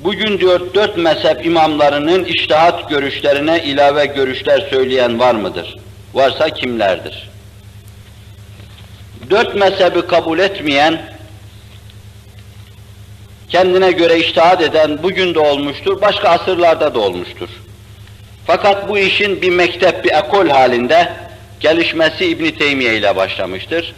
Bugün 0.00 0.38
diyor 0.38 0.74
dört 0.74 0.96
mezhep 0.96 1.46
imamlarının 1.46 2.24
iştihat 2.24 2.90
görüşlerine 2.90 3.62
ilave 3.64 4.06
görüşler 4.06 4.60
söyleyen 4.70 5.20
var 5.20 5.34
mıdır? 5.34 5.76
Varsa 6.14 6.50
kimlerdir? 6.50 7.30
Dört 9.30 9.54
mezhebi 9.54 10.06
kabul 10.06 10.38
etmeyen, 10.38 11.00
kendine 13.48 13.92
göre 13.92 14.18
iştihat 14.18 14.62
eden 14.62 15.02
bugün 15.02 15.34
de 15.34 15.38
olmuştur, 15.38 16.00
başka 16.00 16.28
asırlarda 16.28 16.94
da 16.94 17.00
olmuştur. 17.00 17.48
Fakat 18.46 18.88
bu 18.88 18.98
işin 18.98 19.42
bir 19.42 19.50
mektep, 19.50 20.04
bir 20.04 20.10
ekol 20.10 20.48
halinde 20.48 21.12
gelişmesi 21.60 22.26
İbn 22.26 22.58
Teymiye 22.58 22.96
ile 22.96 23.16
başlamıştır. 23.16 23.94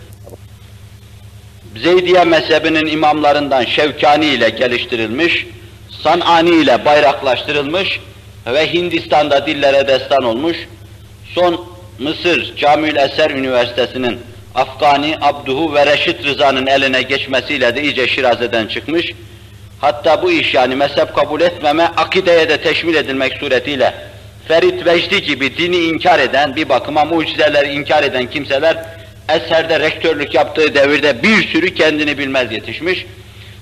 Zeydiye 1.77 2.25
mezhebinin 2.25 2.87
imamlarından 2.87 3.65
Şevkani 3.65 4.27
ile 4.27 4.51
geliştirilmiş, 4.51 5.47
Sanani 6.03 6.51
ile 6.51 6.85
bayraklaştırılmış 6.85 8.01
ve 8.47 8.73
Hindistan'da 8.73 9.47
dillere 9.47 9.89
destan 9.89 10.25
olmuş. 10.25 10.57
Son 11.35 11.67
Mısır 11.99 12.57
Camiül 12.57 12.97
Eser 12.97 13.31
Üniversitesi'nin 13.31 14.21
Afgani 14.55 15.17
Abduhu 15.21 15.75
ve 15.75 15.87
Reşit 15.87 16.25
Rıza'nın 16.25 16.67
eline 16.67 17.03
geçmesiyle 17.03 17.77
de 17.77 17.83
iyice 17.83 18.09
Şiraze'den 18.09 18.67
çıkmış. 18.67 19.13
Hatta 19.81 20.23
bu 20.23 20.31
iş 20.31 20.55
yani 20.55 20.77
mezhep 20.77 21.15
kabul 21.15 21.41
etmeme, 21.41 21.83
akideye 21.83 22.49
de 22.49 22.61
teşmil 22.61 22.95
edilmek 22.95 23.33
suretiyle 23.33 23.95
Ferit 24.49 24.87
Vecdi 24.87 25.23
gibi 25.23 25.57
dini 25.57 25.77
inkar 25.77 26.19
eden, 26.19 26.57
bir 26.57 26.69
bakıma 26.69 27.05
mucizeleri 27.05 27.73
inkar 27.73 28.03
eden 28.03 28.31
kimseler 28.31 28.85
eserde 29.29 29.81
rektörlük 29.81 30.35
yaptığı 30.35 30.75
devirde 30.75 31.23
bir 31.23 31.49
sürü 31.49 31.75
kendini 31.75 32.19
bilmez 32.19 32.53
yetişmiş 32.53 33.07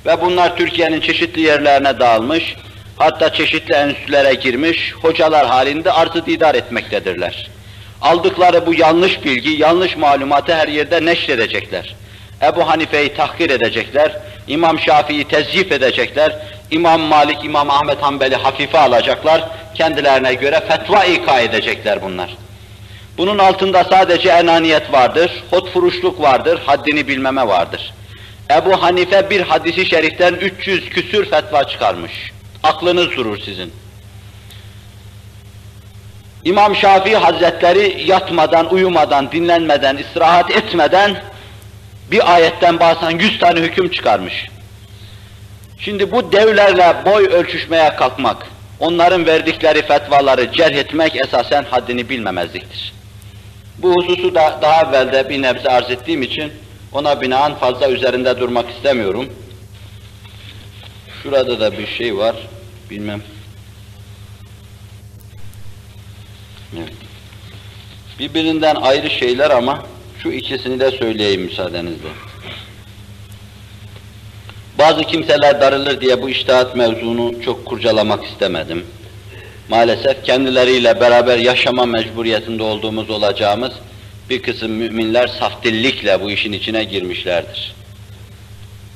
ve 0.06 0.20
bunlar 0.20 0.56
Türkiye'nin 0.56 1.00
çeşitli 1.00 1.40
yerlerine 1.40 2.00
dağılmış, 2.00 2.56
hatta 2.96 3.32
çeşitli 3.32 3.74
enstitülere 3.74 4.34
girmiş, 4.34 4.94
hocalar 5.02 5.46
halinde 5.46 5.92
arzı 5.92 6.26
didar 6.26 6.54
etmektedirler. 6.54 7.50
Aldıkları 8.02 8.66
bu 8.66 8.74
yanlış 8.74 9.24
bilgi, 9.24 9.50
yanlış 9.50 9.96
malumatı 9.96 10.54
her 10.54 10.68
yerde 10.68 11.04
neşredecekler. 11.04 11.94
Ebu 12.42 12.68
Hanife'yi 12.68 13.14
tahkir 13.14 13.50
edecekler, 13.50 14.12
İmam 14.48 14.78
Şafii'yi 14.78 15.24
tezyif 15.24 15.72
edecekler, 15.72 16.36
İmam 16.70 17.00
Malik, 17.00 17.44
İmam 17.44 17.70
Ahmet 17.70 18.02
Hanbel'i 18.02 18.36
hafife 18.36 18.78
alacaklar, 18.78 19.44
kendilerine 19.74 20.34
göre 20.34 20.60
fetva 20.68 21.04
ika 21.04 21.40
edecekler 21.40 22.02
bunlar. 22.02 22.36
Bunun 23.18 23.38
altında 23.38 23.84
sadece 23.84 24.28
enaniyet 24.28 24.92
vardır, 24.92 25.44
hotfuruşluk 25.50 26.20
vardır, 26.20 26.60
haddini 26.66 27.08
bilmeme 27.08 27.46
vardır. 27.46 27.92
Ebu 28.50 28.82
Hanife 28.82 29.30
bir 29.30 29.40
hadisi 29.40 29.86
şeriften 29.86 30.34
300 30.34 30.90
küsür 30.90 31.30
fetva 31.30 31.64
çıkarmış. 31.64 32.12
Aklınız 32.62 33.16
durur 33.16 33.38
sizin. 33.38 33.72
İmam 36.44 36.76
Şafii 36.76 37.16
Hazretleri 37.16 38.02
yatmadan, 38.06 38.74
uyumadan, 38.74 39.32
dinlenmeden, 39.32 39.96
istirahat 39.96 40.50
etmeden 40.50 41.22
bir 42.10 42.34
ayetten 42.34 42.80
bazen 42.80 43.10
yüz 43.10 43.38
tane 43.38 43.60
hüküm 43.60 43.90
çıkarmış. 43.90 44.46
Şimdi 45.78 46.12
bu 46.12 46.32
devlerle 46.32 46.94
boy 47.06 47.24
ölçüşmeye 47.24 47.96
kalkmak, 47.96 48.46
onların 48.80 49.26
verdikleri 49.26 49.82
fetvaları 49.82 50.52
cerh 50.52 50.74
etmek 50.74 51.16
esasen 51.16 51.64
haddini 51.70 52.08
bilmemezliktir. 52.08 52.94
Bu 53.78 53.94
hususu 53.94 54.34
da 54.34 54.58
daha 54.62 54.82
evvel 54.82 55.28
bir 55.28 55.42
nebze 55.42 55.68
arz 55.68 55.90
ettiğim 55.90 56.22
için 56.22 56.52
ona 56.92 57.20
binaen 57.20 57.54
fazla 57.54 57.90
üzerinde 57.90 58.40
durmak 58.40 58.70
istemiyorum. 58.70 59.28
Şurada 61.22 61.60
da 61.60 61.78
bir 61.78 61.86
şey 61.86 62.16
var, 62.16 62.36
bilmem. 62.90 63.22
Birbirinden 68.18 68.74
ayrı 68.74 69.10
şeyler 69.10 69.50
ama 69.50 69.82
şu 70.22 70.28
ikisini 70.28 70.80
de 70.80 70.90
söyleyeyim 70.90 71.42
müsaadenizle. 71.42 72.08
Bazı 74.78 75.02
kimseler 75.02 75.60
darılır 75.60 76.00
diye 76.00 76.22
bu 76.22 76.30
iştihat 76.30 76.76
mevzunu 76.76 77.42
çok 77.42 77.66
kurcalamak 77.66 78.24
istemedim. 78.24 78.86
Maalesef 79.68 80.24
kendileriyle 80.24 81.00
beraber 81.00 81.38
yaşama 81.38 81.86
mecburiyetinde 81.86 82.62
olduğumuz 82.62 83.10
olacağımız 83.10 83.72
bir 84.30 84.42
kısım 84.42 84.72
müminler 84.72 85.26
saftillikle 85.26 86.20
bu 86.20 86.30
işin 86.30 86.52
içine 86.52 86.84
girmişlerdir. 86.84 87.74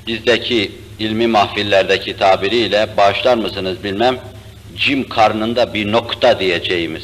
Bizdeki 0.07 0.73
ilmi 0.99 1.27
mahfillerdeki 1.27 2.17
tabiriyle 2.17 2.89
bağışlar 2.97 3.37
mısınız 3.37 3.85
bilmem, 3.85 4.19
cim 4.77 5.09
karnında 5.09 5.75
bir 5.75 5.93
nokta 5.93 6.41
diyeceğimiz. 6.41 7.03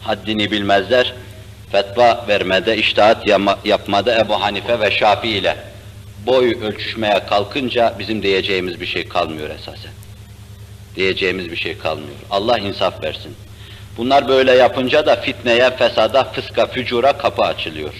Haddini 0.00 0.50
bilmezler, 0.50 1.14
fetva 1.72 2.24
vermede, 2.28 2.76
iştahat 2.76 3.26
yapmada 3.64 4.18
Ebu 4.18 4.42
Hanife 4.42 4.80
ve 4.80 4.90
Şafii 4.90 5.30
ile 5.30 5.56
boy 6.26 6.56
ölçüşmeye 6.62 7.26
kalkınca 7.26 7.94
bizim 7.98 8.22
diyeceğimiz 8.22 8.80
bir 8.80 8.86
şey 8.86 9.08
kalmıyor 9.08 9.50
esasen. 9.50 9.92
Diyeceğimiz 10.96 11.50
bir 11.50 11.56
şey 11.56 11.78
kalmıyor. 11.78 12.16
Allah 12.30 12.58
insaf 12.58 13.02
versin. 13.02 13.34
Bunlar 13.96 14.28
böyle 14.28 14.52
yapınca 14.52 15.06
da 15.06 15.16
fitneye, 15.16 15.70
fesada, 15.70 16.24
fıska, 16.24 16.66
fücura 16.66 17.12
kapı 17.12 17.42
açılıyor. 17.42 17.94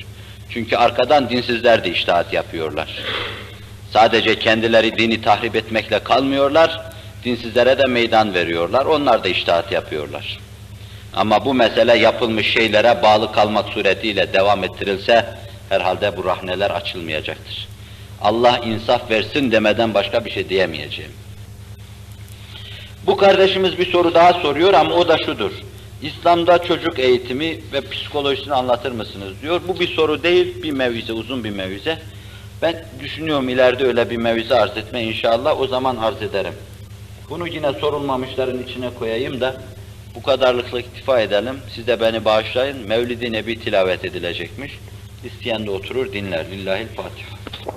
Çünkü 0.51 0.77
arkadan 0.77 1.31
dinsizler 1.31 1.85
de 1.85 1.91
iştahat 1.91 2.33
yapıyorlar. 2.33 2.89
Sadece 3.93 4.39
kendileri 4.39 4.99
dini 4.99 5.23
tahrip 5.23 5.57
etmekle 5.57 5.99
kalmıyorlar, 5.99 6.81
dinsizlere 7.25 7.79
de 7.79 7.87
meydan 7.87 8.35
veriyorlar, 8.35 8.87
onlar 8.87 9.25
da 9.25 9.29
iştahat 9.29 9.73
yapıyorlar. 9.73 10.39
Ama 11.15 11.45
bu 11.45 11.55
mesele 11.55 11.99
yapılmış 11.99 12.53
şeylere 12.53 13.03
bağlı 13.03 13.33
kalmak 13.33 13.69
suretiyle 13.69 14.33
devam 14.33 14.65
ettirilse, 14.65 15.27
herhalde 15.69 16.17
bu 16.17 16.25
rahneler 16.25 16.71
açılmayacaktır. 16.71 17.69
Allah 18.23 18.59
insaf 18.65 19.11
versin 19.11 19.53
demeden 19.53 19.95
başka 19.95 20.25
bir 20.25 20.31
şey 20.31 20.49
diyemeyeceğim. 20.49 21.13
Bu 23.07 23.17
kardeşimiz 23.17 23.79
bir 23.79 23.93
soru 23.93 24.15
daha 24.15 24.33
soruyor 24.33 24.75
ama 24.75 24.95
o 24.95 25.09
da 25.09 25.17
şudur. 25.27 25.53
İslam'da 26.03 26.59
çocuk 26.59 26.99
eğitimi 26.99 27.61
ve 27.73 27.81
psikolojisini 27.81 28.55
anlatır 28.55 28.93
mısınız 28.93 29.33
diyor. 29.43 29.61
Bu 29.69 29.81
bir 29.81 29.89
soru 29.89 30.23
değil, 30.23 30.63
bir 30.63 30.71
mevize, 30.71 31.13
uzun 31.13 31.45
bir 31.45 31.51
mevize. 31.51 31.99
Ben 32.63 32.85
düşünüyorum 33.01 33.49
ileride 33.49 33.85
öyle 33.85 34.11
bir 34.11 34.17
mevize 34.17 34.55
arz 34.55 34.77
etme 34.77 35.03
inşallah, 35.03 35.61
o 35.61 35.67
zaman 35.67 35.97
arz 35.97 36.23
ederim. 36.23 36.55
Bunu 37.31 37.49
yine 37.49 37.73
sorulmamışların 37.73 38.63
içine 38.63 38.91
koyayım 38.99 39.41
da 39.41 39.63
bu 40.15 40.23
kadarlıkla 40.23 40.81
iktifa 40.81 41.21
edelim. 41.21 41.57
Siz 41.75 41.87
de 41.87 42.01
beni 42.01 42.25
bağışlayın. 42.25 42.89
Mevlid-i 42.89 43.33
Nebi 43.33 43.61
tilavet 43.61 44.05
edilecekmiş. 44.05 44.79
İsteyen 45.25 45.67
de 45.67 45.71
oturur 45.71 46.13
dinler. 46.13 46.51
Lillahil 46.51 46.87
Fatiha. 46.87 47.72